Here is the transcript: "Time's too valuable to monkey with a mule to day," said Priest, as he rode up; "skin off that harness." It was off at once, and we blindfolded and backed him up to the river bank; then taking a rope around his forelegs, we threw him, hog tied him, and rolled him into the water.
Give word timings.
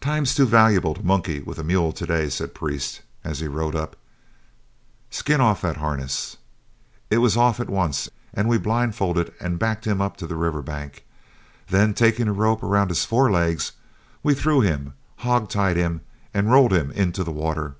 "Time's 0.00 0.34
too 0.34 0.44
valuable 0.44 0.92
to 0.94 1.04
monkey 1.06 1.40
with 1.40 1.56
a 1.56 1.62
mule 1.62 1.92
to 1.92 2.04
day," 2.04 2.28
said 2.30 2.52
Priest, 2.52 3.00
as 3.22 3.38
he 3.38 3.46
rode 3.46 3.76
up; 3.76 3.94
"skin 5.08 5.40
off 5.40 5.60
that 5.62 5.76
harness." 5.76 6.36
It 7.10 7.18
was 7.18 7.36
off 7.36 7.60
at 7.60 7.70
once, 7.70 8.10
and 8.34 8.48
we 8.48 8.58
blindfolded 8.58 9.32
and 9.40 9.56
backed 9.56 9.86
him 9.86 10.00
up 10.00 10.16
to 10.16 10.26
the 10.26 10.34
river 10.34 10.62
bank; 10.62 11.04
then 11.68 11.94
taking 11.94 12.26
a 12.26 12.32
rope 12.32 12.64
around 12.64 12.88
his 12.88 13.04
forelegs, 13.04 13.70
we 14.24 14.34
threw 14.34 14.62
him, 14.62 14.94
hog 15.18 15.48
tied 15.48 15.76
him, 15.76 16.00
and 16.34 16.50
rolled 16.50 16.72
him 16.72 16.90
into 16.90 17.22
the 17.22 17.30
water. 17.30 17.76